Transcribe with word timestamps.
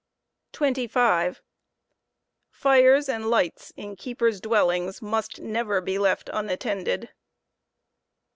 r"' 0.47 0.49
7 0.55 0.73
25. 0.73 1.41
Urea 2.63 3.01
and 3.07 3.29
lights 3.29 3.71
in 3.77 3.95
keepers' 3.95 4.41
dwellings 4.41 4.99
must 4.99 5.39
never 5.39 5.79
be 5.79 5.99
left 5.99 6.27
unattended. 6.33 7.09